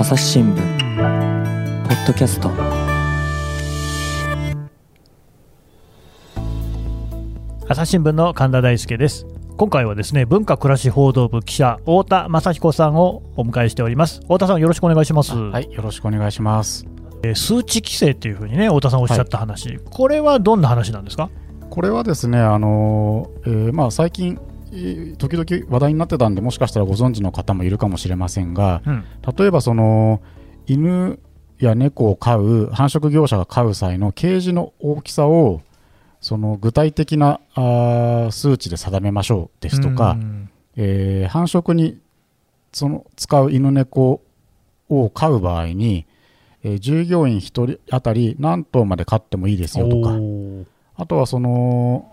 [0.00, 0.62] 朝日新聞ポ
[1.92, 2.52] ッドキャスト。
[7.68, 9.26] 朝日新聞の神田大輔です。
[9.56, 14.20] 今回はですね文化暮らし報道部記者太田雅彦さんをお迎えしております。
[14.20, 15.34] 太田さんよろしくお願いします。
[15.34, 16.86] はいよろしくお願いします。
[17.24, 21.28] えー数値規制っていうふうにね太田さんおっしゃった話、これはどんな話なんですか？
[21.70, 24.38] これはですねあの、えーまあ、最近えー
[25.16, 29.04] 時々話題になってたんでもしかしたらご存知の方もいるかもしれませんがうん。
[29.36, 30.20] 例えばその
[30.66, 31.18] 犬
[31.58, 35.62] や猫を飼う繁殖業者が飼う際のケージの大きさを
[36.20, 40.50] その具体的なあー数値で定めましょうですとか、うん。
[40.76, 41.98] えー繁殖に
[42.72, 44.20] その使う犬猫
[44.88, 46.06] を飼う場合に、
[46.62, 50.10] えー従業員1人当たり何頭まで飼ってもいいですよとか
[50.96, 52.12] あとはその、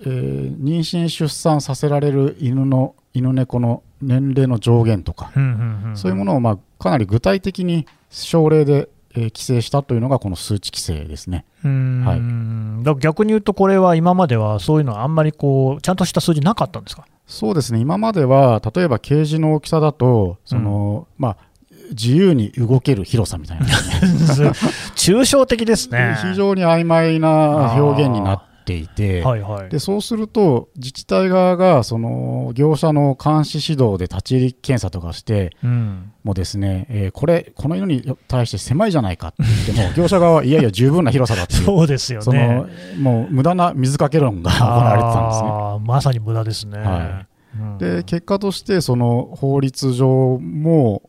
[0.00, 5.96] えー妊娠出産させられる犬の犬猫の年齢の上限とか、うんうんうん。
[5.96, 11.44] そういうものをまあかなり具体的に省令で、えー規制したというのがこの数値規制ですね。
[11.64, 12.84] はい。
[12.84, 17.04] だ逆に言うと、これは今まではそういうのはあんまりこうちゃんとした数字なかったんですか？
[17.26, 17.80] そうですね。
[17.80, 21.36] 今までは例えばケージの大きさだとその、まあ、
[21.90, 23.66] 自由に動ける広さみたいな、
[24.94, 26.16] 抽象的ですね。
[26.22, 29.68] 非常に曖昧な表現になっていて、はいはい。
[29.70, 42.66] でそうすると自治体側がその業者の監視指導で立ち入り検査とかしてうんもですね、えーこれこの犬に対して狭いじゃないかって言っても 業者側はいやいや十分な広さだっていうそうですよそね
[42.96, 43.00] の。
[43.00, 45.48] もう無駄な水かけ論が 行われてたんですね。
[45.86, 46.78] まさに無駄ですね。
[46.78, 47.22] は
[47.58, 51.02] うんで結果としてその法律上も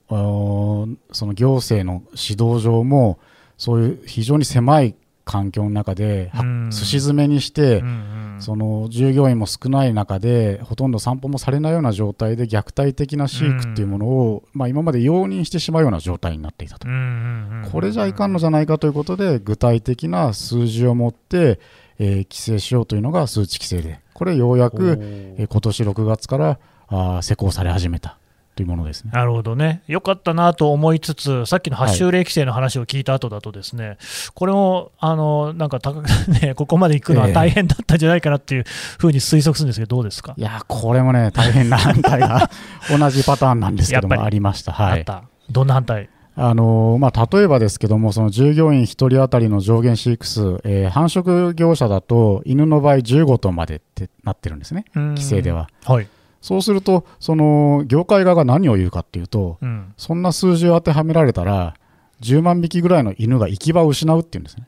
[1.11, 3.19] その行政の指導上も
[3.57, 4.95] そういう非常に狭い
[5.29, 6.69] 環境の中ではうん。
[6.71, 7.87] すし詰めにして、うん
[8.33, 8.41] うん。
[8.41, 16.87] その従業員も少ない中でほとんど散歩もされないような状態で虐待的な飼育っていうものを、まあ、今まで容認してしまうような状態になっていたと。
[16.87, 21.59] うんうんうんこれじゃいかんのじゃないかということで具体的な数字を持って、
[21.99, 23.99] えー規制しようというのが数値規制で。
[24.13, 24.97] これようやおく、ー
[25.37, 28.18] えー今年6月からあー施行され始めた
[28.59, 29.11] というものですね。
[29.13, 33.97] なるほどね、よかったなと思いつつ、さっきの発臭令規制の話を聞いた後だと、ですね、
[34.33, 36.07] これもあのなんか高く、
[36.41, 38.65] ね、ここまで行くのは大変だったんじゃないかなっていう
[38.97, 42.49] ふうに推測するんですけど、どうですか、いやーこれもね大変な反対が
[42.91, 44.73] 同じパターンなんですけどもありました。
[44.73, 44.99] はい。
[44.99, 46.09] あった、どんな反対？
[46.35, 55.69] あのーまあ、例えばですけども、その従業員1人当たりの上限飼育数、えー繁殖業者だと犬の場合15頭までってなってるんですね、規制では。
[55.85, 56.07] はい、
[56.41, 59.93] そうすると、その業界側が何を言うかっていうと、うん。
[59.97, 61.75] そんな数字を当てはめられたら、
[62.21, 64.67] 10万匹ぐらいの犬が行き場を失うっていうんですね。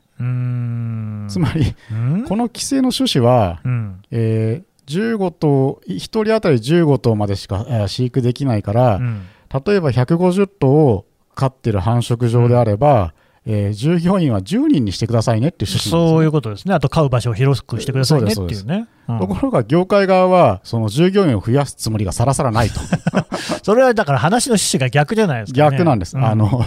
[1.28, 2.24] つまり、うん？
[2.28, 4.02] この規制の趣旨は、うん。
[4.10, 9.22] えー15頭、1人当たり15頭までしか、えー飼育できないから、うん。
[9.64, 11.06] 例えば150頭を
[11.36, 13.14] 飼ってる繁殖場であれば、
[13.44, 19.18] えー従業員は10人にしてくださいねっていう趣旨なんですそうねいうことですね、あと飼う場所を広くしてくださいねっていうね、うん。
[19.18, 22.80] ところが業界側はその従業員を増やすつもりがさらさらないと。
[23.62, 26.64] それはだから話の趣旨が逆じゃないですか、ね、逆なんです、うあの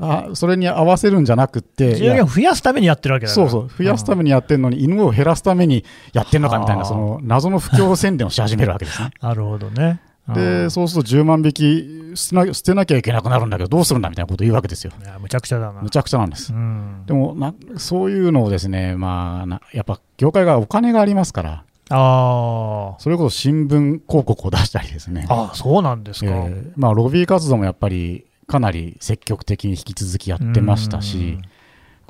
[0.00, 3.68] あそれに合わせるんじゃなくって従業員を増やすためにやってるわけだそうそう。
[3.68, 9.10] 増やすためにやってるのに犬を減らすためにやってるのかみたいはあなその謎の不況宣伝をし始めるわけですね。
[9.20, 10.00] なるほどね。
[10.32, 10.70] うでん。
[10.70, 14.92] そうすると10万匹捨てな捨てなきゃいけなくなるんだけどどうするんだみたいなことを言うわけですよ。
[15.02, 15.80] いやむちゃくちゃだな。
[15.80, 16.52] むちゃくちゃなんです。
[16.52, 26.30] うん、でもなそういうのをですね、まあ、なやっぱ業界がお金がありますから、あそれこそ新聞広告を出したりですね、あ、あそうなんですか。
[26.30, 31.38] えーまあ、ロビー活動もやっぱりかなり積極的に引き続きやってましたし、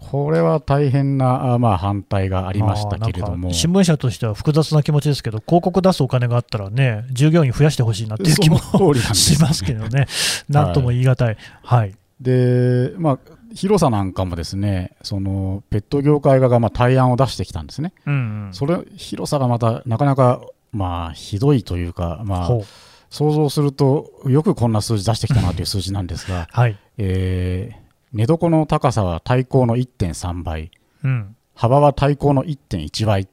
[0.01, 10.07] これは大変な、あまあ、反対があありましたけれども新聞社としては複雑な気持ちですけど、広告出すお金があったらね、従業員増やしてほしいなっていう気もその通りなんですしますけどね、
[10.49, 11.37] なんとも言い難い。
[11.63, 11.95] はい。
[12.21, 13.19] で、まあ、
[13.55, 17.93] 広さなんかもですね、そのペット業界側がまあ対案を出してきたんですね。
[18.07, 18.17] うんう
[18.51, 18.55] ん。
[18.55, 20.41] それ広さがまたなかなか
[20.73, 22.49] まあひどいというか、まあ、
[23.11, 26.77] 想像するとよくこんな数字出してきたなという数字なんですが、 はい。
[26.99, 30.71] えー寝床の高さは対向の1.3倍。
[31.05, 31.37] うん。
[31.55, 33.29] 幅は対向の1.1倍。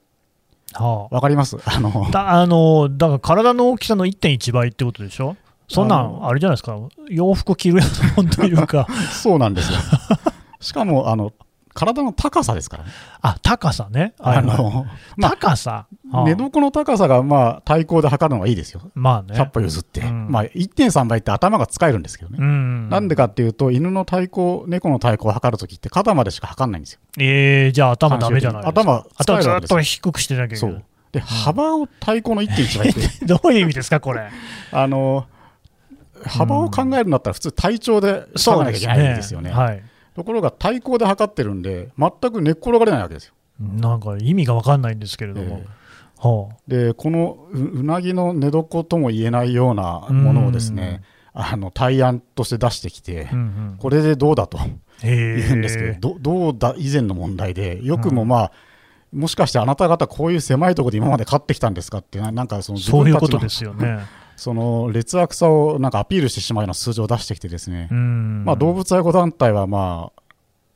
[0.74, 1.58] はわかります？
[1.66, 2.06] あの。
[2.08, 2.12] あ。
[2.12, 5.36] だあの、だから体の大きさの1.1倍ってことでしょ？
[5.70, 6.78] そんなあん、あれじゃないですか、
[7.10, 9.80] 洋服着るやつもんというか、 そうなんですよ。
[10.62, 11.34] しかもあの
[11.78, 12.90] 体の高さですからね、
[13.22, 14.16] あ、高さね。
[14.20, 15.86] はいあのまあ高さ？
[16.12, 19.40] あ寝床の高さがまあ対向で測るのがいいですよまあね。
[19.40, 22.90] 100歩譲って、うんまあ、1.3倍って頭が使えるんですけどね、うん。
[22.90, 28.82] なんでかっていうと犬の体高猫の体高を測るときって肩までしか測らないんですよえー、じゃあ頭ダメじゃないですか。
[28.82, 30.84] 頭使えるわけですよと低くしてなきゃいけないそう。
[31.12, 34.30] で幅を対向の1.1倍ってどういう意味ですか、これ？
[34.72, 35.26] あの
[36.26, 39.52] 幅を考えるんだったら普通体長で測らなきゃいけないんですよね。
[39.52, 39.84] はい、
[40.18, 43.34] ところが対向で測ってるんで全く寝っ転がれないわけですよ。
[43.60, 45.62] なんか意味が分かんないんですけれども。
[45.62, 51.04] えー、はあ、でこのうなぎの寝床とも言えないようなものをですね、
[51.34, 54.58] あの対案として出してきて、うんうん、これでどうだと
[55.04, 58.52] 言うんですけど、どどうだ以前の問題で、よくもまあ、
[59.14, 64.00] うん、もしかしてあなた方、こういう狭いところで今まで勝ってきたんですかって、なんかその自分たちのですよね。
[64.38, 70.22] その劣悪さをなんかアピールしてしまうような数字を出してきて、ですね、まあ、動物愛護団体は、まあ、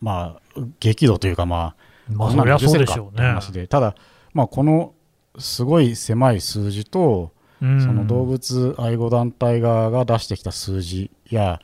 [0.02, 1.76] まあ、激怒というか、ま
[2.10, 3.28] あ、まあ、そりゃそうでしょうね。
[3.28, 3.68] 話で。
[3.68, 3.96] ただ、
[4.34, 4.94] まあ、この
[5.38, 11.60] すごい狭い数字と、その動物愛護団体側が出してきた数字や、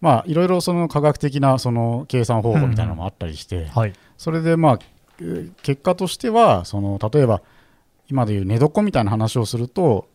[0.00, 4.78] まあ、いろいろその科学的なその計算方法みたいなのもあったりして、はい、それでまあ
[5.62, 7.42] 結果としてはその例えば
[8.08, 10.08] 今でいう寝床みたいな話をすると、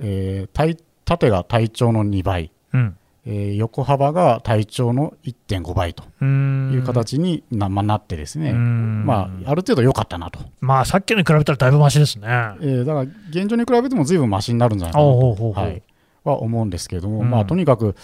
[0.00, 2.96] えー、縦が体長の2倍、うん。
[3.24, 6.02] えー、横幅が体長の1.5倍と。
[6.24, 15.82] いう形にな,、まあ、なってですね、まあ、ある程度良かったなと、まあ、さっきのに比べたらだいぶましですね、えー、だから現状に比べてもずいぶんましになるんじゃないかなと、はい、
[16.24, 17.94] は思うんですけれども、うん、まあ、とにかく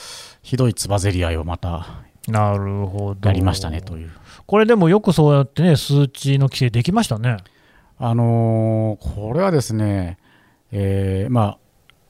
[0.42, 3.28] ひどいつばぜり合いをまたなるほど。
[3.28, 4.10] やりましたねという。
[4.46, 7.38] これでもよくそうやってね数値の規制できましたね。
[7.98, 10.18] あのー、これはですね、
[10.70, 11.58] えー、まあ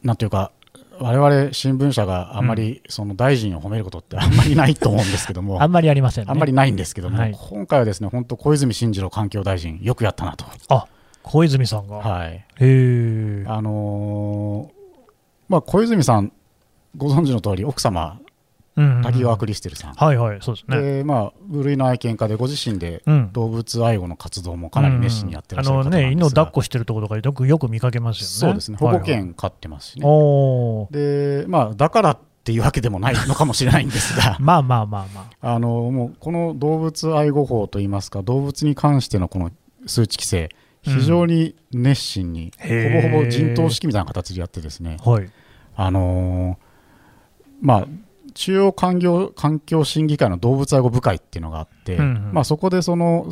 [0.03, 0.53] なんていうか
[1.01, 10.45] 我々新聞社があんまりその大臣を褒めることってあんまりないと思うんですけども、 あんまりありません、ね、あんまりないんですけども、はい、今回はですね本当、小泉進次郎環境大臣、よくやったなと。
[10.69, 10.87] あ
[11.23, 11.97] 小泉さんが。
[11.97, 15.13] はい、へあのー、
[15.49, 16.33] まあ、小泉さん、
[16.97, 18.19] ご存知の通り、奥様
[19.03, 20.81] 滝川クリステルさん、はいはいそうですね。
[20.99, 23.03] でまあ、部類の愛犬家でご自身で
[23.33, 26.05] 動物愛護の活動もかなり熱心にやってらっしゃる方なんですが、うん。
[26.05, 28.51] うん、あのね、犬を抱っこしてるところとかよくよく見かけますよね。
[28.51, 28.79] そうですね。
[28.79, 34.37] 保護犬飼ってますしね、はいはい、でまあ、だからっていうわけでもないのかもしれないんですが。
[34.41, 35.55] まあまあまあまあ。
[35.55, 39.51] あのもうこの動物愛護法といいますか動物に関してのこの
[39.87, 40.49] 数値規制
[40.83, 45.31] 非常に熱心に、うん、ほぼほぼ陣頭指揮みたいな形でやってですね、はい、
[45.77, 46.57] あのー、
[47.61, 47.87] まあ
[48.39, 53.27] 中央環境環境審議会の動物愛護部会っていうのがあって、うんうん、まあ、そこでその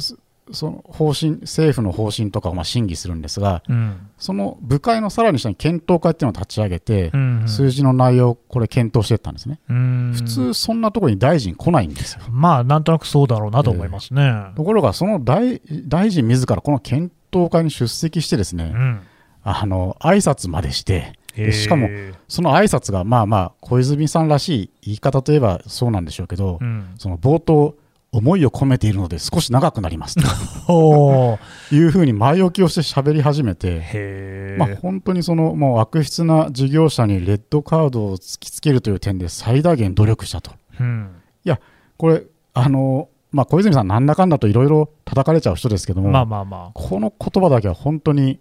[0.52, 12.22] その方針政府の方針とかをまあ審議するんですが、うん、その部会のさらに下に検討会っていうのを立ち上げて、うんうん、数字の内容をこれ検討していったんですね、普通、そんなところに大臣来ないんですよ。
[12.30, 14.22] まあ、なんとなくそうだろうなと思いますね。
[14.22, 19.00] えー、ところが、その大大臣自らこの検討会に出席して、ですね、うん、
[19.42, 21.15] あの挨拶までして、
[21.52, 21.88] しかも、
[22.28, 27.76] その挨拶がまあまあ小泉さんらしい言い方といえばそうなんでしょうけど、うん、その冒頭、
[28.12, 30.16] 思いを込めているので少し長くなります。
[30.66, 31.38] と
[31.70, 40.52] いうふうに前置きをして喋り始めて、まあ、本当にそのもう悪質な事業者にレッドカードを突きつけるという点で最大限努力したと。
[40.80, 41.10] うん、
[41.44, 41.60] いや
[41.98, 42.22] これ
[42.54, 48.40] あのまあ、小泉さん、なんだかんだといろいろ叩かれちゃう人ですけども、まあまあまあ、この言葉だけは本当に、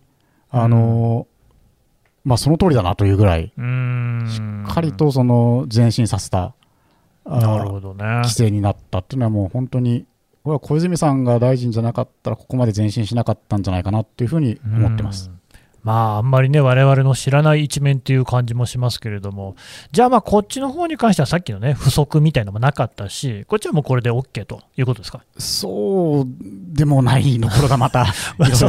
[0.50, 1.28] あの
[2.26, 6.54] まあ、その通りだなというぐらい、しっかりとその前進させた
[7.26, 10.06] なるほど、ね、規制になったっていうのは、もう本当に、
[10.44, 15.32] これは小泉さんが大臣じゃなかったら、ここまで前進しなかったんじゃないかなっていうふうに思ってます。
[15.84, 19.56] まあ、あんまりね、我々の知らない一面っていう感じもしますけれども、
[19.92, 25.22] じゃあ、まあ、こっちの方に関しては、さっきのね、不足みたいなのもなかったし、こっちはもうこれで OK ということですか？
[25.38, 26.26] そう
[26.76, 28.06] でもないのころがまた
[28.54, 28.68] そ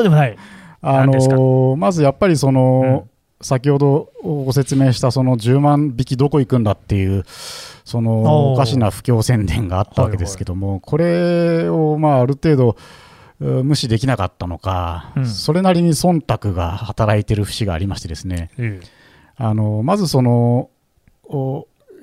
[0.00, 0.36] うでもない。
[0.80, 3.18] あのー、まずやっぱりその、うん。
[3.40, 7.24] 先ほどご説明したその10万匹どこ行くんだっていう
[7.84, 12.76] そのおかしな布教宣伝があったわけですけども、これをまあある程度
[13.40, 18.80] 無視できなかったのか、うん、それなりに忖度が働いている節がありましてですね、うん、
[19.36, 20.70] あのまずその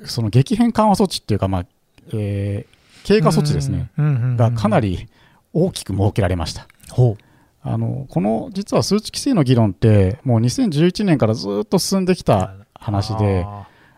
[0.06, 1.66] その激変緩和措置っていうか、まあ
[2.14, 3.92] えー、経過措置ですね、
[4.38, 5.10] がかなり
[5.52, 6.68] 大きく設けられました。
[6.90, 7.25] ほう
[7.68, 13.46] あのこの実は数値規制の議論って、もう2011年からずっと進んできた話で、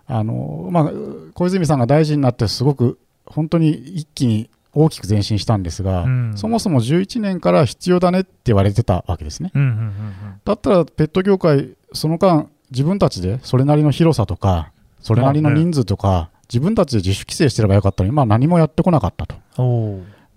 [0.08, 0.92] あのまあ、
[1.34, 9.52] 小泉さんが大臣になって、すごく本当に一気に大きく前進したんですが、うん、そもそも11年から必要だねって言われてたわけですね。
[9.54, 14.72] うんうんうんうん、だったら、ペット業界、その間、自分たちでそれなりの広さとか、
[15.02, 19.36] それなりの人数とか、自分たちで自主規制してればよかったのに、まあ、何もやってこなかったと。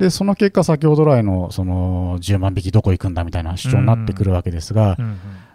[0.00, 4.96] でその結果、先ほど来のその10万匹どこ行くんだみたいな主張になってくるわけですが、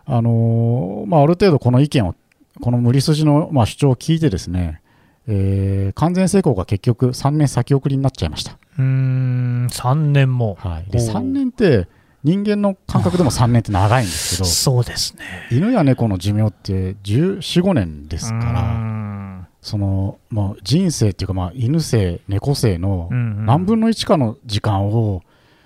[0.05, 2.13] あのまあ、ある程度この意見を、
[2.61, 4.81] この無理筋のまあ主張を聞いて、ですね、
[5.27, 8.59] えー、完全成功が結局3年先送りになっちゃいました。
[8.77, 11.87] うん3年も、はい、で3年って
[12.23, 15.23] 人間の感覚でも3年って長いんですけどそうですね。
[15.51, 19.34] 犬や猫の寿命って1415年ですから
[19.65, 25.23] そのもう人生っていうか、まあ、犬生、猫生の何分の1かの時間を、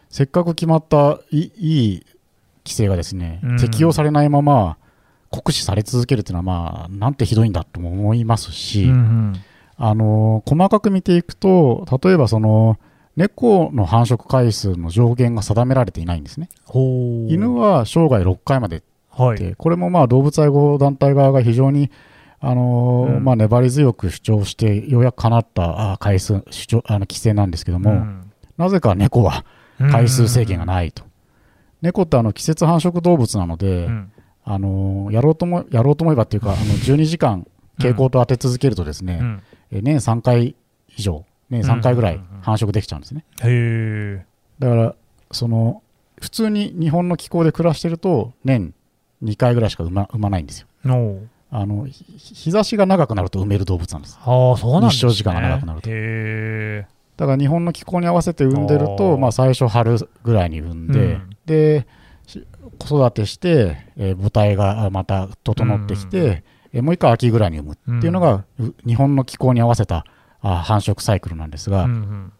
[0.10, 2.06] せっかく決まったいいい
[2.64, 3.58] 規制がですね、うん。
[3.58, 4.78] 適用されないまま
[5.32, 9.34] 酷使され続けるっていうのは、まあ、なんてひどいんだとも思いますし、うんうん。
[9.76, 12.80] あの細かく見ていくと、例えばその
[13.18, 16.48] 猫の繁殖回数の上限が定められていないんですね。
[17.30, 19.38] 犬は生涯6回まではい。
[19.38, 21.92] で、これもまあ動物愛護団体側が非常に、
[22.42, 23.24] あのーうん。
[23.24, 28.32] まあ、粘り強く主張して、ようやく叶ったあ回数主張あの規制なんですけども、うん。
[28.58, 29.46] なぜか猫は
[29.92, 31.04] 回数制限がないと。
[31.82, 34.12] 猫ってあの季節繁殖動物なので、うん。
[34.46, 37.46] あのーやろうともやろうと思えばっていうか、あの12時間
[37.78, 39.42] 蛍光灯当て続けるとですね、うん。
[39.72, 40.56] え年3回
[40.96, 42.42] 以上、年3回ぐらいうんうんうんうん。
[42.42, 43.26] 繁殖できちゃうんですね。
[44.60, 44.96] だから、
[45.32, 45.82] その
[46.22, 48.74] 普通に日本の気候で暮らしてると、年
[49.24, 50.68] 2回ぐらいしか産ま産まないんですよ。
[51.52, 54.20] あのひ日差しが長くなると産める動物なんです。
[54.24, 54.90] ああそうなんね。
[54.90, 55.90] 日照時間が長くなると。
[55.90, 56.88] へえ
[57.18, 61.30] だから日本の気候に合わせて産んでると、まあ、最初春ぐらいに産んで、うん。
[61.46, 61.88] で
[62.26, 66.26] し子育てして、えー母体があまた整ってきて、うん。
[66.28, 70.06] えーもう一回秋ぐらいに産むっていうのが、う日本の気候に合わせた
[70.42, 72.32] あ繁殖サイクルなんですが、うん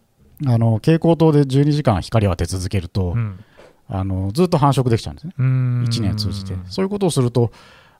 [0.46, 3.18] あの蛍光灯で12時間光を当て続けると、うん。
[3.18, 3.44] うん
[3.92, 5.34] あのずっと繁殖できちゃうんですね。
[5.36, 5.84] うん。
[5.88, 7.50] 1年通じて、そういうことをすると、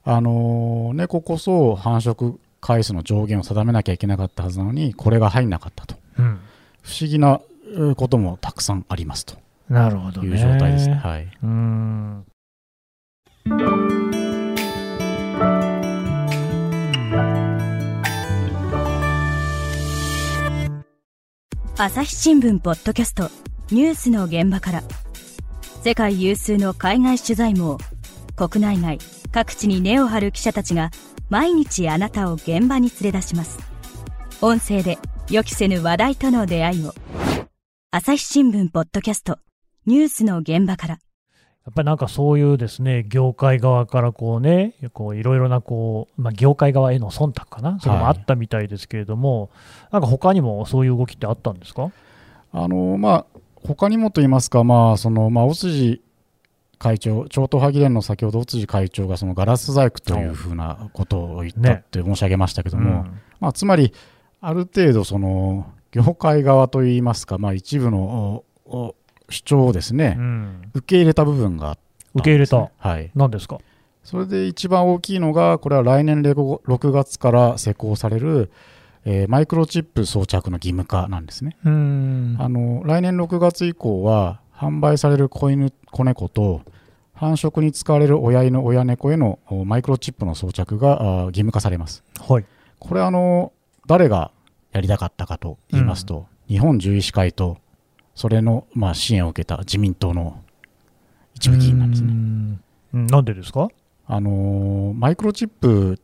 [0.03, 6.39] あのー猫こそ繁殖回数の上限を定めなきゃいけなかったはずなのに、これが入んなかったと、うん。
[6.81, 7.41] 不思議な
[7.73, 9.35] えーこともたくさんありますと。
[9.69, 10.29] なるほどね。
[10.29, 10.95] いう状態ですね。
[10.95, 12.25] はい、うん。
[21.77, 23.29] 朝日新聞ポッドキャスト
[23.71, 24.83] ニュースの現場から。
[25.83, 27.79] 世界有数の海外取材網
[28.35, 28.99] 国内外
[29.31, 30.91] 各地に根を張る記者たちが
[31.29, 33.59] 毎日あなたを現場に連れ出します。
[34.41, 34.97] 音声で
[35.29, 36.93] 予期せぬ話題との出会いを。
[37.91, 39.39] 朝日新聞ポッドキャスト。
[39.85, 40.93] ニュースの現場から。
[40.95, 40.99] や
[41.69, 49.49] っぱりなんかそういうですね業界側からこうね、こういろいろなこう、まあ、業界側への忖度かな、それもあったみたいですけれども、
[49.91, 51.91] なんか他にもそういう動きってあったんですか？
[52.51, 53.25] あのーまあ
[53.63, 56.01] 他にもと言いますか、まあそのまあ、尾辻
[56.81, 63.19] 会長、超党派議連の先ほど尾辻会長がそのガラス細工というふうなことを言ったねって申し上げましたけども、うん。
[63.39, 63.93] まあ、つまり、
[64.41, 68.43] ある程度、その業界側といいますか、まあ、一部の
[69.29, 70.61] 主張をですね、うん。
[70.73, 71.85] 受け入れた部分があったね、
[72.15, 73.59] 受け入れた、はい、何ですか？
[74.03, 78.51] それで一番大きいのが、これは来年6月から施行される、
[79.05, 81.55] えーマイクロチップ装着の義務化なんですね。
[81.63, 82.35] うん。
[82.39, 86.61] あの来年6月以降は、販売される子犬、子猫と、
[87.15, 92.03] 繁殖に使われる親犬、親猫へのおマイクロチップの装着が義務化されます。
[92.19, 92.45] はい、
[92.77, 93.53] これあの、
[93.87, 94.31] 誰が
[94.71, 97.57] やりたかったかと言いますと、日本獣医師会と、
[98.13, 100.43] それの、まあ、支援を受けた自民党の
[101.33, 102.09] 一部議員なんですね。
[102.09, 102.63] うん
[102.93, 103.69] うんなんでですか？
[104.05, 105.97] あのーマイクロチップ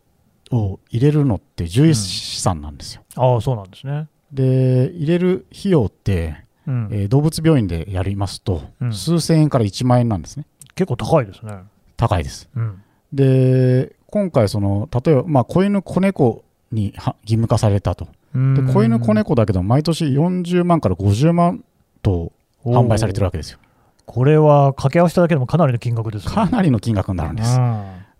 [0.51, 3.03] を入れるのって獣医師さんなんですよ。
[3.15, 4.07] ああ、そうなんですね。
[4.31, 10.45] で、入れる費用って、うんえー動物病院でやりますと、うん数千円から1万円なんですね。
[10.75, 11.53] 結構高いですね。
[11.95, 12.49] 高いです。
[12.55, 12.83] うん
[13.13, 16.43] で、今回、その、例えば、まあ、子犬、子猫
[16.73, 18.09] には義務化されたと。
[18.33, 21.63] で、子犬、子猫だけど、毎年40万から50万
[22.01, 22.31] と
[22.65, 23.59] 販売されてるわけですよ。
[24.05, 26.33] これは掛け合わせただけでもかなりの金額ですね。
[26.33, 27.55] かなりの金額になるんです。
[27.55, 27.71] だうん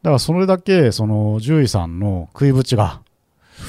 [0.04, 3.02] から、それだけ、その、獣医さんの食いぶちが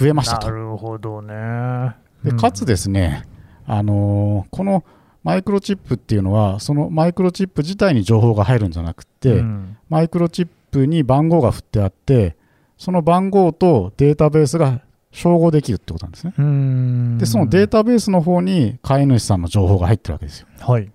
[0.01, 0.57] 増えましたとな。
[0.57, 1.95] るほどね。
[2.25, 3.25] でかつですね、
[3.69, 4.85] あのーこの
[5.25, 12.37] マイクロチップっていうのは、そのマイクロチップ自体に情報が入るんじゃなくて、うんマイクロチップに番号が振ってあって、
[12.79, 14.81] その番号とデータベースが
[15.13, 16.33] 照合できるってことなんですね。
[16.39, 20.47] うんで、そのデータベースの方に飼い主さんの情報が入ってるわけですよ。
[20.61, 20.91] はい。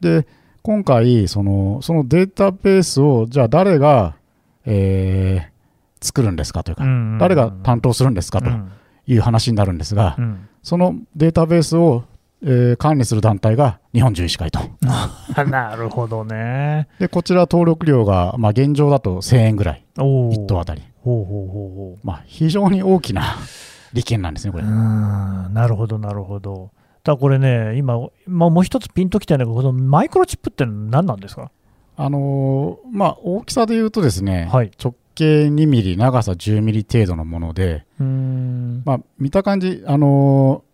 [0.00, 0.26] で、
[0.62, 4.16] 今回、そのそのデータベースを、じゃあ誰が、
[4.66, 5.58] えー
[6.00, 6.84] 作るんですかというか、
[7.18, 8.70] 誰が担当するんですかとうん
[9.08, 12.04] いう話になるんですが、うんそのデータベースを、
[12.42, 14.60] えー管理する団体が日本獣医師会と。
[15.46, 16.88] なるほどね。
[16.98, 20.82] で、こちら登録料が、まあ、現状だと1000円ぐらい、お1頭あたり。
[21.02, 22.06] ほうほうほうほう。
[22.06, 23.22] まあ、非常に大きな
[23.92, 24.64] 利権なんですね、これ。
[24.64, 26.70] うんなるほど、なるほど。
[27.02, 31.50] ただこれね、今、まあ、もう一つピンときてるんだけど、このマイクロチップって何なんですか？
[31.96, 40.67] あのーまあ、大きさで言うとですね、はい直径2ミリ、長さ10ミリ程度のもので、うんまあ、見た感じ、あのーうん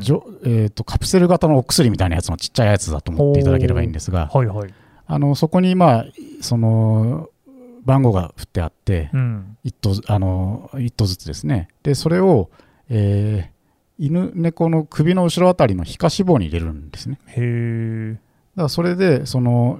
[0.00, 4.74] じょえーとカプセル型のお薬みたいなやつのちっちゃいやつだと思っていただければいいんですが、はいはい。
[5.06, 6.06] あのそこに、まあ、
[6.40, 7.30] その
[7.84, 9.56] 番号が振ってあって、うん。
[9.64, 11.68] 一頭あの一頭ずつですね。
[11.82, 12.50] で、それを、
[12.88, 13.60] えー
[14.02, 17.18] 犬猫の首の後ろあたりの皮下脂肪に入れるんですね。
[17.26, 18.12] へえ。
[18.12, 19.78] だからそれでその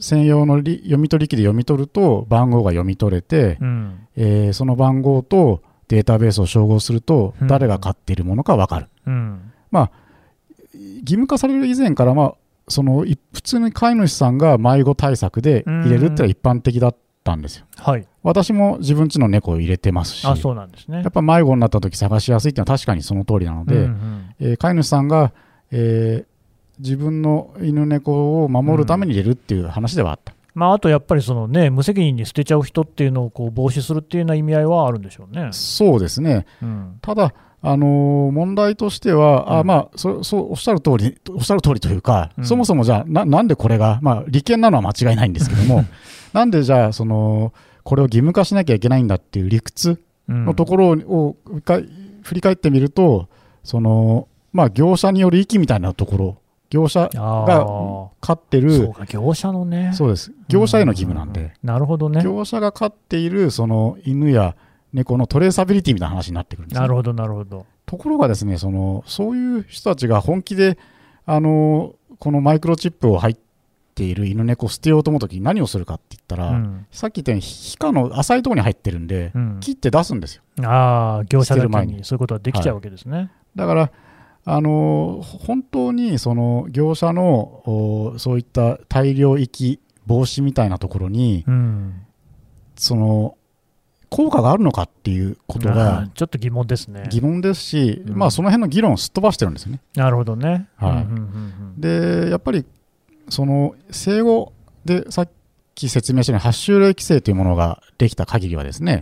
[0.00, 4.08] 専用のり読み取り機で読み取ると番号が読み取れて、うん。
[4.16, 8.86] えーその番号とデータベースを照合するとうん誰が飼っているものか分かる。
[9.06, 9.52] うん。
[9.72, 12.34] 義務化される以前から、まあ、
[12.68, 17.66] そのい普通に飼い主さんが迷子対策で入れるってのは一般的だったんですよ。
[17.76, 18.06] はい。
[18.22, 21.10] 私も自分家の猫を入れてますし、あ、そうなんですねやっ。
[21.10, 25.32] ぱ迷子になった時探しやすいっていうのは確かにその通りなので、うんうんえー飼い主さんが、
[25.72, 26.30] えー
[26.78, 30.32] 自分の犬猫を守るために入れるっていう話ではあった。
[30.54, 35.48] まあ、あとやっぱりその、ね、無責任に捨てちゃう人っていうのをこう防止するっていうような意味合いはあるんでしょうね。
[35.52, 36.46] そうですね。
[36.62, 45.84] うんただ、あのー問題としては、あうんまあそそうおっしゃる通り、おっしゃる通りというか、うんそもそもじゃあな、なんでこれが、まあ、利権なのは間違いないんですけども、
[46.32, 47.52] なんでじゃあその、
[47.82, 51.36] これを義務化しなきゃいけないんだっていう理屈うんのところを
[52.22, 53.28] 振り返ってみると、
[53.62, 56.36] そのまあ、業者による域みたいなところ、
[56.70, 58.08] 業者あがー。
[58.20, 59.90] 飼ってるそう、か、業者のね。
[59.92, 62.22] そうです、業者への義務なんうで、なるほどね。
[62.22, 64.56] 業者が飼っているその犬や
[64.92, 66.80] 猫のトレーサビリティみたいな話になってくるんですね。
[66.80, 67.66] なるほど、なるほど。
[67.86, 70.78] ところがですねそのそういう人たちが本気で
[71.26, 73.36] あのこのマイクロチップを入っ
[73.94, 76.86] ている犬猫を捨てようと思うときに何をするかって言ったら、うん。
[76.92, 79.58] さっき言ったように皮下の浅いところに入ってるんで、うん。
[79.60, 80.42] 切って出すんですよ。
[80.64, 82.04] ああ、業者だけにに。
[82.04, 83.30] そういうことができちゃうわけですね。
[83.56, 83.90] だから
[84.44, 91.94] あの本当にその業者のおそういった大量遺棄防止みたいなところにうん。
[92.76, 93.36] その
[94.08, 97.04] 効果があるのかっていうことあがーちょっと疑問ですね。
[97.10, 99.80] 疑問ですし、うんまあその辺の議論をすっ飛ばしてるんですよね。
[99.94, 100.68] なるほどね。
[100.76, 102.64] はいうんでやっぱり
[103.28, 104.52] その生後
[104.84, 105.30] でさっ
[105.74, 109.00] き説明したように8週例規制というものができた限りはですね、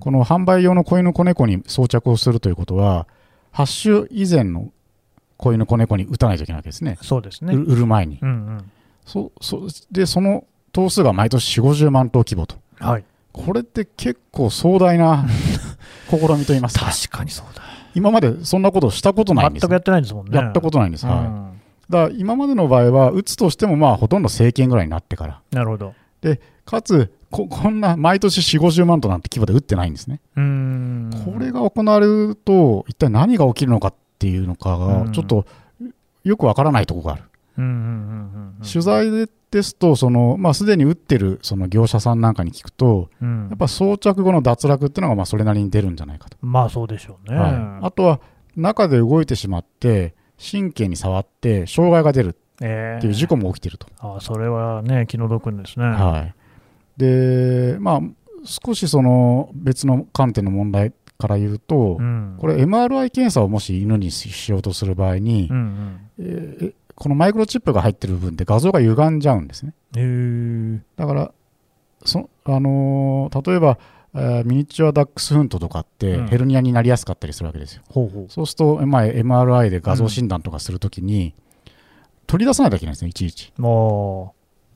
[0.00, 3.08] この販売用の子犬子猫に装着をするということは
[3.54, 4.72] 8週以前の
[5.36, 7.54] 子犬子猫に打たないといけないわけですねそうですね。
[7.54, 8.70] 売売る前に、うんうん
[9.06, 13.04] そそでその頭数が毎年4 5 0万頭規模とはい。
[13.32, 15.26] これって結構壮大な
[16.08, 17.62] 試みといいますか確かにそうだ。
[17.94, 20.38] 今までそんなことしたことないんです全くやってないんですもんね。
[20.38, 25.94] やったことないんです、はいうんだから今までの場合は打つとしてもまあほとんど政権ぐらいになってからなるほど。
[26.64, 30.20] かつこ、こんな毎年4、50万となんて規模で打ってないんですね。
[30.34, 35.46] これが行われると、一体何が起きるのかっていうのかうんが、ちょっと
[36.22, 37.22] よくわからないところがある。
[38.62, 46.36] 取材でですと、そのまあ、すでに打ってるその業者さんなんかに聞くと、うんやっぱ装着後の脱落っていうのがまあそれなりに出るんじゃないかと。
[46.40, 47.38] まあそうでしょうね。
[47.38, 47.48] は
[47.82, 48.20] い、あとは、
[48.56, 53.86] 中で動いてしまって、神経に触って、障害が出るえっていう事故も起きてると。
[54.00, 55.86] あそれはね、気の毒ですね。
[55.86, 56.34] はい、
[56.96, 58.00] で、まあ、
[58.44, 69.74] 少しその別の観点の問題から言うと、うんこれ、MRI 検査をもし犬にしようとする場合に、うんうんえーこのマイクロチップが入ってる部分で画像が歪んじゃうんですね。
[70.94, 71.32] だから、
[72.04, 73.78] そあのー例えば、
[74.14, 77.82] えーミニチュアダックスフントとかってうんヘルニアになりやすかったりするわけですよ。
[77.90, 78.26] ほうほう。
[78.28, 81.34] そうすると、まあ、MRI で画像診断とかするときに、
[82.28, 83.52] 取り出さないといけないんですね、いちいち。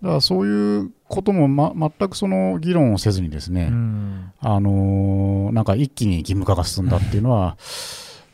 [0.02, 7.56] もだからそういうことも、ま、全くその議論をせずにですう、ね、うんあのーなんか一気に義務化が進んだっていうのは、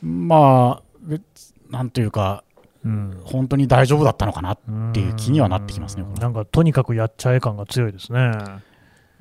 [0.03, 2.45] まあ、別なんというか、
[2.85, 4.59] うん本当に大丈夫だったのかな、っ
[4.93, 8.33] ていう気にはなってきますねなんかとにかくやっちゃえ感が強いですね。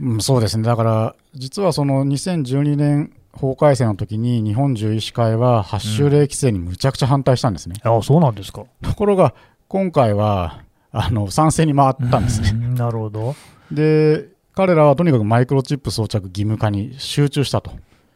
[0.01, 7.75] うん、そうですね、だから実はその2012年法改正の時に日本獣医師会は8週例規制にむちゃくちゃ反対したんですね。
[7.83, 8.65] あそうなんですか。
[8.81, 9.33] ところが、
[9.67, 10.62] 今回は
[10.93, 12.51] あの賛成に回ったんですね。
[12.53, 13.35] うんなるほど。
[13.71, 17.71] で、彼らはとにかくマイクロチップ装着義務化に集中したと。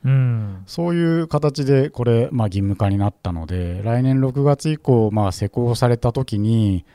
[0.05, 0.63] うん。
[0.67, 6.85] そういう形でこれ、まあ、義務化になったので、来年6月以降、まあ、施行されたときに、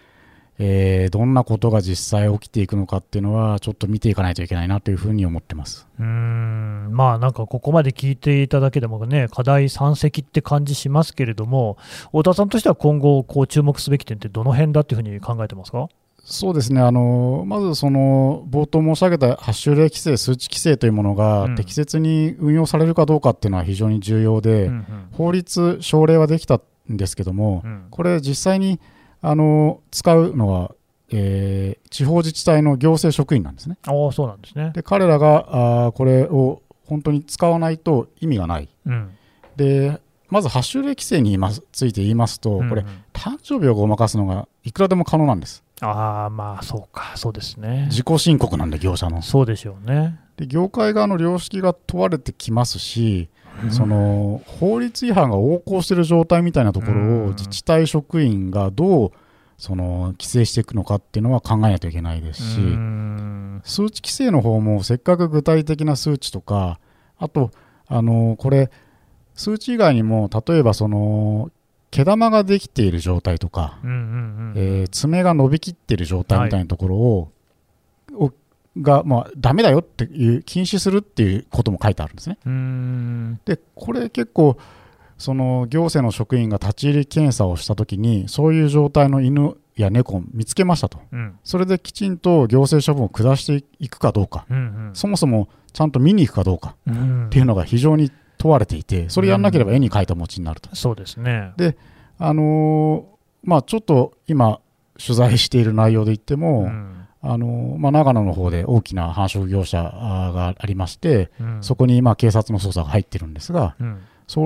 [0.65, 5.89] えーどんなことが実際起きていくのかっていうのは、ちょっと見ていかないといけないなというふうに思ってます。
[5.99, 6.89] うーん。
[6.93, 11.77] まあなんかここまで聞いていただけでもね、課題山積って感じしますけれども、
[12.13, 15.89] 太田さんとしては今後、こう注目すべき点ってどの辺だっていうふうに考えてますか？
[16.25, 21.57] そうですね、あのまずその冒頭申し上げた発種例規制、数値規制というものがうん。
[21.57, 24.87] 適切に運用されるかどうかっていうのは非常に重要で、うん。
[25.11, 26.61] 法律、省令はできた
[26.93, 27.87] んですけどもう、ん。
[27.91, 28.79] これ、実際に
[29.23, 30.75] あの使うのは、
[31.11, 33.77] えー地方自治体の行政職員なんですね。
[33.87, 34.73] ああ、そうなんですね。
[34.75, 38.69] で彼らがあーこれを本当に使わないと意味がない。
[38.87, 39.11] うん
[39.57, 41.39] でまず発種例規制に
[41.73, 45.63] ついて言いますと、これうんうん、誕生日をごまかすのがいくらでも可能なんです。
[45.83, 47.89] ああ、まあそうか、そうですね。
[47.91, 49.21] 自己申告なんで、業者の。
[49.21, 50.19] そうでしょうね。
[50.39, 53.29] で業界側の良識が問われてきますし、
[53.71, 57.25] その法律違反が横行している状態みたいなところうん。
[57.27, 59.13] を自治体職員がどう
[59.59, 63.63] その規制していくのかっていうのは考えないといけないですし、うん。
[63.65, 66.81] 数値規制の方もせっかく具体的な数値とか
[67.19, 67.51] あと
[67.87, 68.71] あのこれ
[69.35, 71.51] 数値以外にも例えばその
[71.91, 77.31] 毛玉ができている状態とか、えー爪が伸びきっている状態みたいなところを,、
[78.15, 78.33] を
[78.81, 82.39] が、まあ、ダメだよっていう禁止するっていうことも書いてあるんですね。
[82.47, 83.41] うん。
[83.45, 84.57] でこれ結構
[85.19, 91.01] その行政の職員が立ち入り検査をしたときにそういう状態の犬や猫を見つけましたと。
[91.13, 91.39] うん。
[91.45, 94.47] それできちんと行政処分を下していくかどうか。
[94.51, 96.77] うんそもそもちゃんと見に行くかどうか。
[96.87, 97.27] うん。
[97.27, 101.53] っていうのが非常に問われていてそれやんなければ絵に描いた餅になると、そうですね。
[102.19, 103.13] あのー
[103.45, 104.61] まあ、ちょっと今
[104.99, 111.63] 取材している内容で言っても、うんあのーまあ、長野の方で大きな繁殖業者がありましてうん。
[111.63, 114.03] そこに今警察の捜査が入ってるんですが、うん。
[114.27, 114.41] そ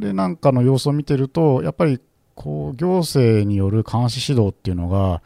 [0.00, 2.00] れなんかの様子を見てると、やっぱり
[2.34, 5.22] こう行政による監視指導っていうのが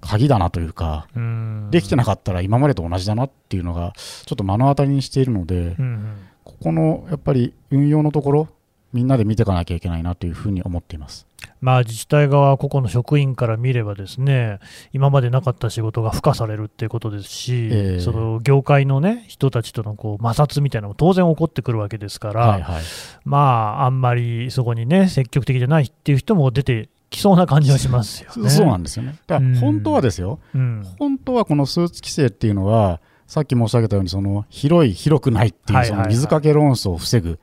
[0.00, 1.68] 鍵だなというか、うん。
[1.70, 6.16] できてなかったら今までと同じだなっていうのが、ちょっと目の当たりにしているのでう、ん。
[6.42, 8.48] ここのやっぱり運用のところ、
[8.92, 11.26] みんなで見ていかなきゃいけないなというふうに思っています。
[11.64, 14.58] まあ、自治体側、個々の職員から見れば、ですね
[14.92, 22.82] 今までなかった仕事が付加されるっていうことですし、ええその業界の、ね、人たちとのこう摩擦みたいなのも当然起こってくるわけですから、はいはい。
[23.24, 28.50] まあ、あんまりそこにね、積極的じゃないっていう人も出てきそうな感じはしますよね。
[28.52, 29.16] そうなんですよね。
[29.26, 37.40] だから本当はですよ、うん本当はこのスーツ規制っていうのは、さっき申し上げたように、その広い、広くないっていう、その水かけ論争を防ぐ、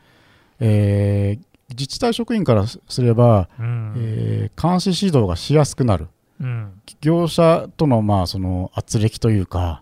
[0.60, 6.08] えー自治体職員からすれば、うんえー監視指導がしやすくなる、
[6.40, 9.82] うん業者とのまあその圧力というか、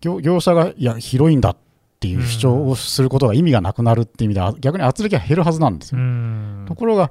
[0.00, 1.56] 業業者がいや、広いんだっ
[2.00, 6.04] ていう主張をすることが意味がなくなるっていう意味では、逆に圧力が減るはずなんですうよ。
[6.04, 7.10] んところが、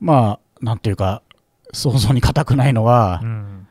[0.00, 1.22] まあ、なんていうか、
[1.72, 3.66] 想像に難くないのはう、ん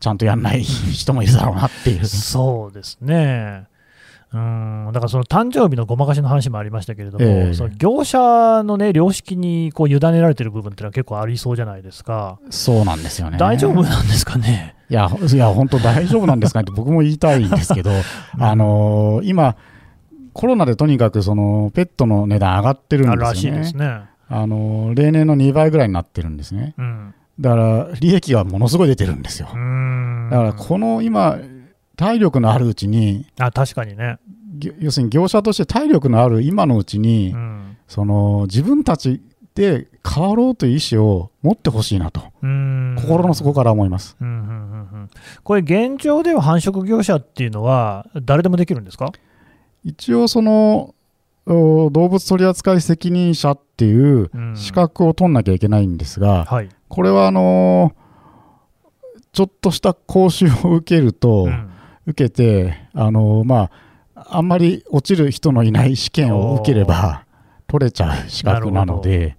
[0.00, 2.06] ちゃんとやんない人もいるだろうなっていう。
[2.06, 3.67] そうですね。
[4.30, 13.38] うん、だからその誕生日のごまかしの話もありましたけれども、ええその業者の、ね、良識にこう委ねられてる部分っていうのは結構ありそうじゃないですか、そうなんですよね。
[13.38, 14.76] 大丈夫なんですかね？
[14.90, 17.90] いや、いや本当大丈夫なんですかねって僕も言いたいんですけど、
[18.38, 19.56] あのー今、
[20.34, 23.26] コロナでとにかくそのペットの値段上がってるんですよね。
[23.26, 24.00] あらしいですね。
[24.28, 26.74] あのー例年の2倍ぐらいになってるんですね。
[26.76, 29.48] うん、だから、利益がものすごい出てるんですよ。
[29.54, 31.38] うんだから、この今、
[31.98, 34.18] 体力のあるうちに、あ確かにね、
[34.56, 37.76] ぎ要するに業者として体力のある今のうちに、うん。
[37.88, 39.20] その自分たち
[39.56, 42.96] で変わろうという意思を持ってほしいなと、うん。
[43.00, 44.16] 心の底から思います。
[44.20, 44.52] うんうんうんう
[45.06, 45.10] ん。
[45.42, 49.10] これ、現状では繁殖業者っていうのは、誰でもできるんですか？
[49.82, 50.94] 一応その
[51.46, 54.56] お動物取扱責任者っていううん。
[54.56, 57.92] 資格を取んなきゃいけないんですが、はい、これはあの
[59.32, 61.70] ちょっとした講習を受けると、うん
[62.08, 63.70] 受けてあのま
[64.14, 67.24] ああんまり落ちる人のいない試験を受ければ
[67.66, 69.36] 取れちゃう資格なので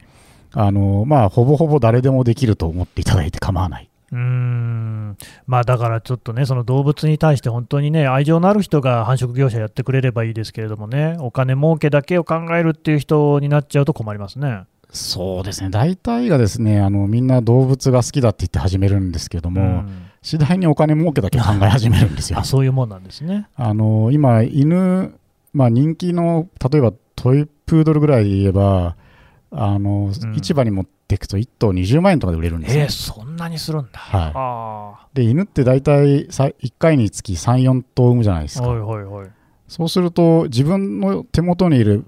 [0.54, 3.90] あのまあほぼほぼ誰でもできると思っていただいて構わない。
[4.12, 5.18] うーん。
[5.46, 14.64] まあだからちょっとね、その動物に対して本当にね、愛情のある人が繁殖業者やってくれればいいですけれどもね、お金儲けだけを考えるっていう人になっちゃうと困りますね。
[14.92, 15.70] そうですね。
[15.70, 22.44] 大体がですねあのみんな動物が好きだって言って始めるんですけども、うん次第にお金儲けだけ考え始めるんですよあ。
[22.44, 23.48] そういうもんなんですね。
[23.56, 25.16] あの今、犬、
[25.54, 28.96] まあ、人気の例えばトイプードルぐらいで言えば、
[29.52, 34.00] あのうん市場に持っていくと1頭20万円とかで売れるんですよ、えー、そんなにするんだ。
[34.00, 38.70] はいあで犬って大体さ1回につき3、4頭産むじゃないですあ、か。
[38.70, 39.30] はいはいはい。
[39.68, 42.04] そうすると、自分の手元にいる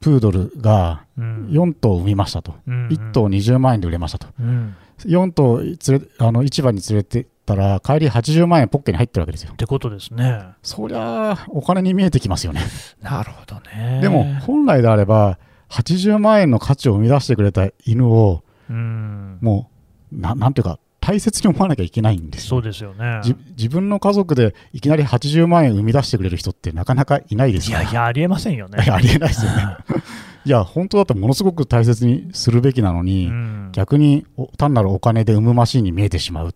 [0.00, 4.74] プードルがうん、4頭産みましたと、うん1頭20万円で売れましたと、うん。
[4.98, 9.56] 4頭連れあの市場に連れてったら、帰り80万円ポッケに入ってるわけですよっ。
[9.56, 10.42] てことですね。
[10.62, 12.62] そりゃあ、お金に見えてきますよね。
[13.02, 14.00] なるほどね。
[14.00, 19.68] でも、本来であれば、80万円の価値を生み出してくれた犬を、うん、も
[20.12, 22.48] う、ななんていうか、大切に思わなきゃいけないんですよ。
[22.48, 23.20] そうですよね。
[23.22, 27.82] じ自分の家族でいきなり80万円生み出してくれる人ってなかなかいないですから。
[27.82, 28.82] いやいや、ありえませんよね。
[28.82, 29.62] い やありえないですよね。
[30.46, 36.54] いや、本当だったらものすごく大切にするべきなのに、うん逆にお単なるお金で産むマシンに見えてしまう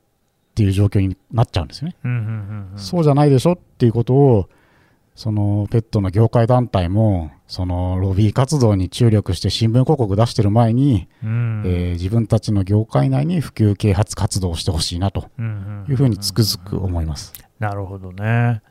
[0.58, 1.96] っていう状況になっちゃうんですよね。
[2.04, 4.48] うんうんうんうんそうじゃないでしょっていうことを、
[5.14, 15.28] そのペットの業界団体も、そのロビー活動に注力して新聞広告出してる前に、うんえー自分たちの業界内に普及啓発活動をしてほしいなと
[15.88, 17.32] いうふうにつくづく思います。
[17.60, 18.62] なるほどね。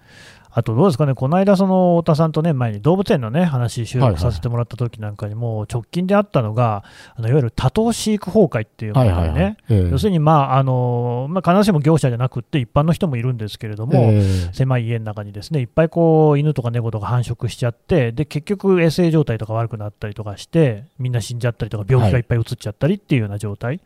[0.58, 6.84] あとどうですかね、この間、その太田さんとね、前に動物園のね、話、収録させてもらった時なんかにも、直近であったのが、
[7.16, 23.82] あのいわゆる多頭飼育崩壊っていうものでね、要するに、まああのまあ、必ずしも業者じゃなくって、一般の人もいるんですけれども、えー、狭い家の中にですねいっぱいこう犬とか猫とか繁殖しちゃって、で結局、衛生状態とか悪くなったりとかして、みんな死んじゃったりとか、病気がいっぱい移っちゃったりっていうような状態、はい、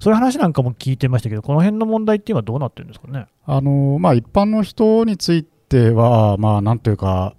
[0.00, 3.26] そういう話なんかも聞いてましたけど、この辺の問題っていうのはどうなってるんですかね？
[3.46, 7.34] あのまあ、一般の人については、まあ、なんというか、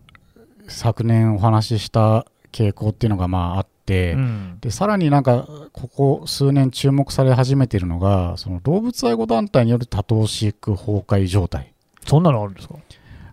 [0.67, 11.73] 昨年お話しした傾向っていうのがまああって、うん、でさらになんかここ数年注目され始めているのがその動物愛護団体による多頭飼育崩壊状態。
[12.05, 12.75] そんなのあるんですか？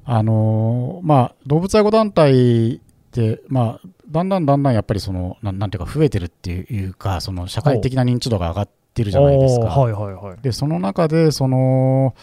[0.05, 2.81] あのまあ、動物愛護団体っ
[3.13, 9.67] て、まあ、だんだんだんだんやっぱりそのななんていうか増えてるっていうかその社会的な認知度が上がってるじゃないですか。
[9.67, 12.15] はいはいはい、でその中でその、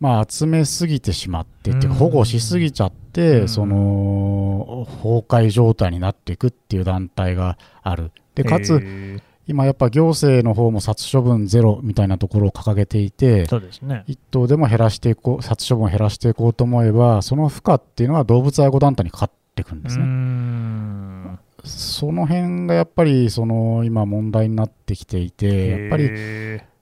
[0.00, 8.10] まあ、集めすぎてしまってっていうか保護しすぎちゃって、その崩壊状態になっていくっていう団体がある。
[8.34, 20.04] でかつ今やっぱ行政の方も殺処分ゼロみたいなところを掲げていて、そうですね、1頭でも減らしていこう、殺処分を減らしていこうと思えば、その負荷っていうのは動物愛護団体にかかっていくんですね。
[21.64, 26.10] その辺がやっぱりその今問題になってきていて、やっぱり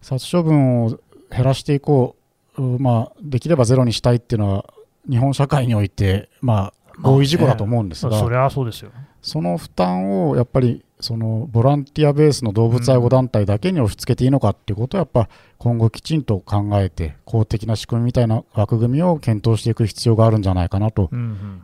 [0.00, 0.98] 殺処分を
[1.30, 2.16] 減らしていこ
[2.58, 4.64] う、まあ、できればゼロにしたいっていうのは、
[5.08, 8.90] 日本社会において、まあ、合意事項だと思うんですが、それはそうですよ。
[9.22, 21.08] その負担をやっぱりそのボランティアベースの動物愛護団体だけに押し付けていいのかっていうことはやっぱ今後きちんと考えて公的な仕組みみたいな枠組みを検討していく必要があるんじゃないかなと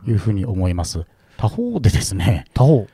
[0.07, 1.05] いうふうに思います。
[1.37, 2.87] 他方でですね他方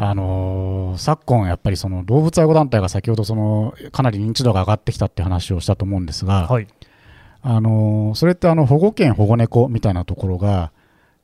[0.00, 6.68] あのー、昨今、やっぱりその動物愛護団体が先ほどそのかなり認知度が上がってきたって話をしたと思うんですが、はい、
[7.42, 10.70] あのー、それってあの保護犬、保護猫みたいなところが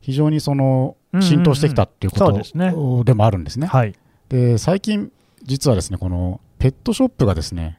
[0.00, 3.68] 非常にその浸透してきたっていうことでもあるんですね。
[3.68, 3.94] はい、
[4.28, 5.12] で最近、
[5.44, 7.78] 実はですねこのペットショップがですね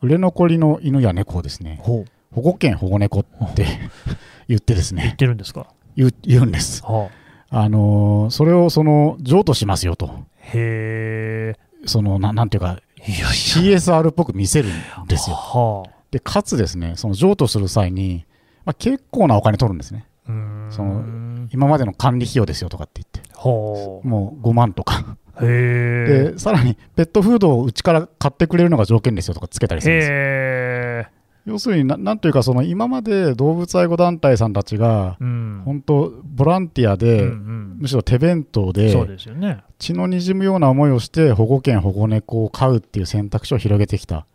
[0.00, 3.24] 売れ残りの犬や猫をですね保護犬、保護猫っ
[3.54, 3.66] て
[4.48, 5.68] 言ってですね言ってるんですか？
[5.94, 6.10] 言
[6.42, 6.82] うんです。
[6.84, 7.10] は
[7.50, 10.24] あ、あのー、それをその譲渡しますよと。
[10.42, 15.36] へそのななんていうか CSR っぽく見せるんですよ。
[15.36, 18.24] はあ、でかつですねその譲渡する際に、
[18.64, 20.06] まあ、結構なお金取るんですね。
[20.26, 25.16] その今までの管理費用ですよとかって言って、もう5万とか。
[25.40, 31.21] でさらにペットフードをうちから買ってくれるのが条件ですよとかつけたりするんですよ。
[31.44, 44.26] 要するにな、なんというか、その今まで動物愛護団体さんたちが、うん、本当、ボランティアで、うんうん、むしろ手弁当で、そうですよね、血のにじむような思いをして、保護犬、保護猫を飼うっていう選択肢を広げてきた。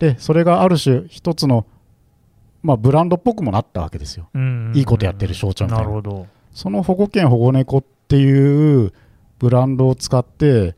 [0.00, 1.66] で、それがある種、一つの、
[2.62, 4.28] まあ、ブランドっぽくもなったわけですよ。
[4.34, 5.84] うんうんうん、いいことやってる象徴みたいな。
[5.84, 8.92] なるほどその保護犬、保護猫っていう
[9.38, 10.74] ブランドを使って、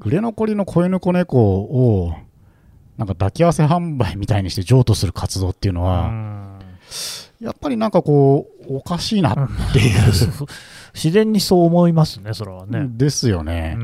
[0.00, 2.12] 売れ残りの子犬子猫を
[2.98, 6.12] なんか抱き合わせ販売みたいにして譲渡する活動っていうのは、
[7.40, 10.12] やっぱりなんかこう、おかしいなっていう
[10.92, 12.86] 自然にそう思いますね、それはね。
[12.88, 13.78] ですよね。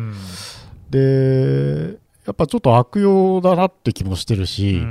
[0.90, 1.96] で、
[2.26, 4.82] やっぱちょっと悪用だなって気もしてるし、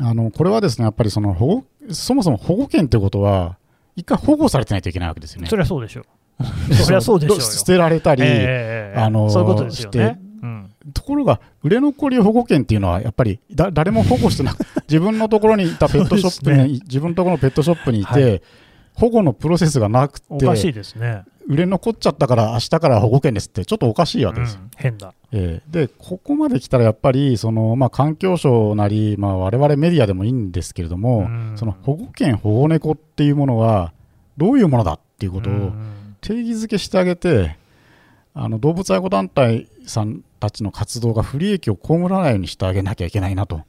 [0.00, 3.58] あのこれはですね、やっぱりその保護そもそも保護権ってことは、
[3.96, 5.48] 一回保護されてないといけないわけですよね。
[5.48, 6.04] そりゃそうでしょう。
[6.74, 10.20] そりゃそうでしょう捨てられたり、えー、あのそういうことですよね。
[10.84, 18.42] うん、ところが、売れ残り保護権っていうのは、やっぱりだ誰も保護してなく 自分のところにいたペットショップに、ね、自分のところのペットショップにいて、はい、
[18.94, 21.22] 保護のプロセスがなくて、おかしいですね。
[21.48, 24.60] 売れ残っちゃったから、明日から保護権ですって、ちょっとおかしいわけですよ。
[24.62, 33.92] うん、変だ、えー、で、ここまで来たらやっぱり、そのまあ、環境省なり、まあ、我々メディアでもいいんですけれども、うん、その保護権、保護猫っていうものは、
[34.36, 35.72] どういうものだっていうことを
[36.20, 37.56] 定義づけしてあげて、
[38.34, 43.64] あの動物愛護団体さんたちの活動が不利益を被らないようにしてあげなきゃいけないなと、こ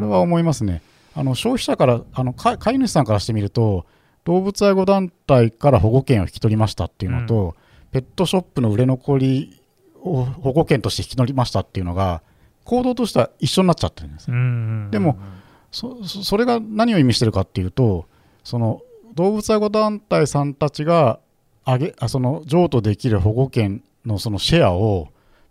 [0.00, 0.80] れは思いますね。
[1.14, 3.84] あの消費者からあの飼い主さんからしてみると
[4.24, 7.52] 動物愛護団体から保護権を引き取りましたっていうのと、うん、
[7.92, 9.60] ペットショップの売れ残り
[10.00, 12.22] を保護権として引き取りましたっていうのが
[12.64, 14.26] 行動としては一緒になっちゃってるんです。
[14.90, 15.18] でも
[15.72, 18.06] そそれが何を意味してるかっていうと
[18.44, 18.80] その
[19.14, 21.18] 動物愛護団体さんたちが
[21.64, 25.08] あげあその譲渡できる保護権のそのシェアを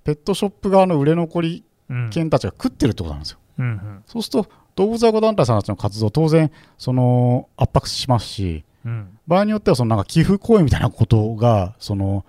[0.07, 1.65] ペットショップ側の売れ残り
[2.11, 3.39] 犬たちが食ってるってことなんですよ。
[3.59, 12.23] うんうん、そうすると動物愛護団体さんたちの活動当然その圧迫しますし、うん、場合によってはそのなんか寄付行為みたいなことがその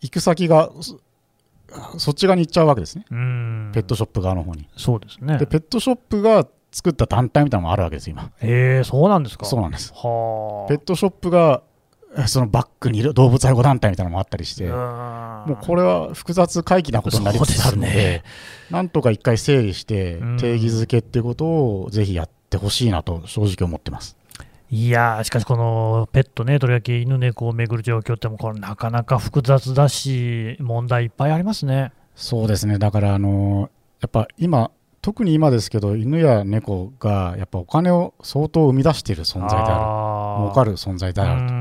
[0.00, 0.72] 行く先が
[1.98, 4.68] そっち側に行っちゃうわけですね、ペットショップ側の方に。
[4.76, 8.32] そうですねでペットショップが作った団体みたいなのもあるわけです、今。
[8.40, 9.92] へえそうなんですかそうなんです。
[9.94, 11.62] はペットショップが
[12.26, 14.76] そのバックにいる動物愛護団体みたいなのもあったりして、も
[15.46, 18.24] もうこれは複雑回帰なことになりつつあるので、ね
[18.70, 24.16] なんとか一回整理してうん、定義づけっていうことをぜひやってほしいなと正直思ってます。
[24.72, 31.92] いやーしかし、このペットね、とりわけ犬猫をめぐる状況っても、これ、なかなか複雑だし、問題いっぱいありますね。
[32.14, 33.70] そうですね、だからあの
[34.00, 34.70] やっぱ今、
[35.02, 41.54] 特に今ですけど、犬や猫がやっぱお金を相当生み出している存在である、儲儲かる存在であると。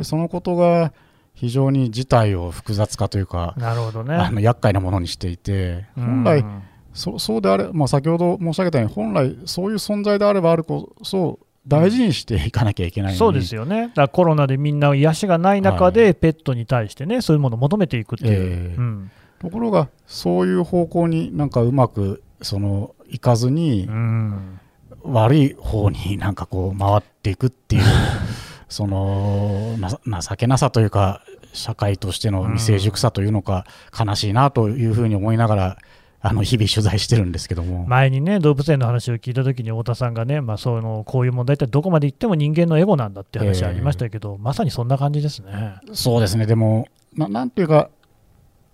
[0.00, 0.92] でそのことが
[1.34, 4.14] 非常に事態を複雑化というか、なるほどね。
[4.14, 18.74] あの厄介なものにしていて、本来、うんそそうであれ、まあ、先ほど申し上げたように、本来、そういう存在であればあるこそ、大事にしていかなきゃいけないそうですよね、だコロナでみんな癒しがない中で、ペットに対してね、そういうものを求めていくっていう、ええ。
[18.76, 19.10] うん。
[19.38, 24.60] ところが、そういう方向になんかうまくそのいかずにう、ん。
[25.02, 27.82] 悪い方になんかこう回っていくっていう、
[28.70, 33.66] そのな情けなさというか、社会としての未成熟さというのか、
[33.98, 35.78] 悲しいなというふうに思いながら、
[36.22, 37.86] あの日々取材してるんですけども。
[37.86, 45.76] 前にね、動物園の話を聞いたときに、太田さんがね、まあ、そうのこういう問題ってどこまでいっても人間のエゴなんだって話ありましたけど、まさにそんな感じですね。
[45.92, 47.90] そうですね、でも、ななんていうか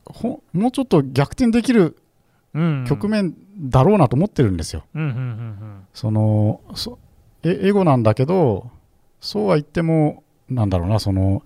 [0.04, 1.96] ほ、もうちょっと逆転できる
[2.56, 4.84] うん、局面だろうなと思ってるんですよ。
[4.94, 6.98] うんうんうんそのそ
[7.42, 8.70] エエゴなんだけど、
[9.26, 11.42] そうは言っても、なんだろうな、その、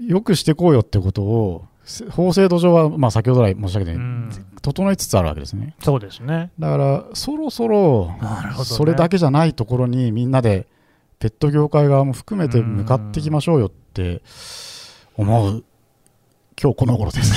[0.00, 4.30] よくしてこうよってことを、せ法制度上は、まあ、先ほど来申し上げたうように、ん、
[4.62, 5.74] 整いつつあるわけですね。
[5.82, 6.52] そうですね。
[6.60, 8.12] だから、そろそろ、
[8.64, 10.68] それだけじゃないところにみんなで、
[11.18, 14.22] ペット業界側も含めて向かっていきましょうよって
[15.16, 15.64] 思う、
[16.60, 17.34] 今日この頃です。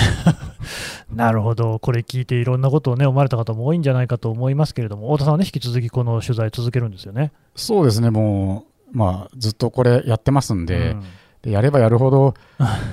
[1.14, 7.32] なるほど、これ聞いていろんなことをね、思われた方も多いんじゃないかと思いますけれども、太田さんはね、引き続きこの取材続けるんですよね。
[7.56, 11.04] そうですね、もう、まあ、ずっとこれやってますんで、うん
[11.42, 12.34] でやればやるほど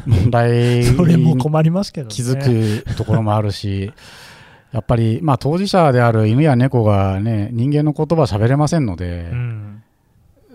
[0.07, 2.15] 問題 それもに困りますけどね。
[2.15, 3.93] 気づくところもあるし、
[4.73, 9.83] やっぱり、まあ、当事者である犬や猫がね、人間の言葉喋れませんので、うん、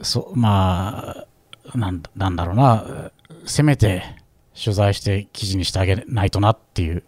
[0.02, 1.26] そま
[1.74, 3.12] あなん、なんだろうな、
[3.46, 4.04] せめて
[4.54, 7.04] 取材して記事にしてあげないとなっていう、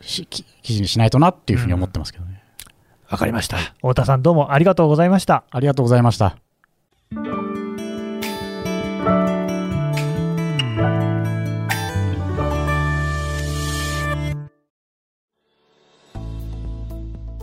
[0.00, 0.26] 記
[0.62, 2.42] 事にしないとなっていうふうに思ってますけどね。
[3.08, 3.56] わかりました。
[3.56, 5.44] 太田さん、どうもありがとうございました。
[5.50, 6.36] ありがとうございました。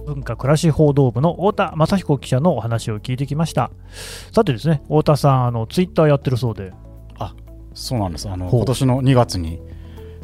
[0.06, 3.72] 文化暮らし報道部の太田雅彦記者のお話を聞いてきました。
[4.32, 6.72] さてですね、太田さん、あのツイッターやってるそうで、
[7.76, 8.28] そうなんです。
[8.28, 9.62] あの今年の2月に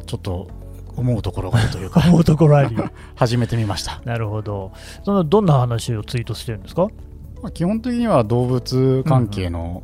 [0.06, 0.48] ちょっと
[0.96, 2.76] 思うところがあるというか、 思うところあり。
[3.14, 4.00] 始めてみました。
[4.04, 4.72] なるほど。
[5.04, 6.88] そのどんな話をツイートしてるんですか？
[7.42, 9.82] まあ、基本的には動物関係の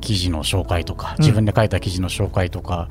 [0.00, 2.88] 記事の紹介とか、うん自分で書いた記事の紹介とか、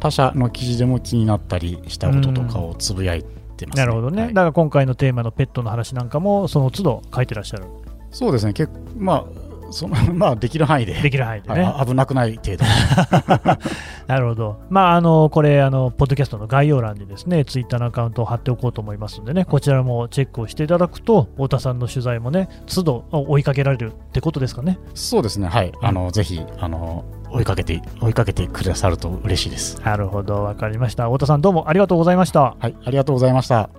[0.00, 3.24] 他社の記事でも気になったりしたこととかをつぶやい
[3.56, 7.64] てます、なるほどね、はいだから今回のテーマのペットの話なんかも、その都度書いてらっしゃる、
[8.10, 9.24] そうですね、結まあ
[9.70, 11.62] そのまあ、できる範囲でできる範囲でね。
[11.62, 12.70] はい危なくない程度に
[14.06, 14.60] なるほど。
[14.68, 24.78] まあ、あの、これ、あの、ポッドキャストの概要欄にですね、ツイッターのアカウントを貼っておこうと思いますんでね、こちらもチェックをしていただくと、太田さんの取材もね、都度追いかけられるってことですかね。
[24.94, 29.80] そうですね、はい、あのぜひあの追いかけて追いかけてくださると嬉しいです。
[29.84, 31.06] なるほど、わかりました。
[31.06, 32.56] 太田さん、どうもありがとうございました。
[32.58, 33.70] はい、ありがとうございました。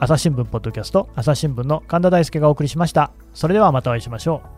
[0.00, 3.10] 朝日新聞ポッドキャスト、朝日新聞の神田大輔がお送りしました。
[3.34, 4.57] それではまたお会いしましょう。